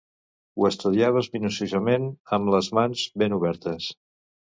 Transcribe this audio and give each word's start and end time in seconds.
Ho 0.59 0.63
estudiaves 0.69 1.27
minuciosament 1.35 2.07
amb 2.39 2.49
les 2.55 2.71
mans 2.79 3.05
ben 3.25 3.37
obertes. 3.39 3.91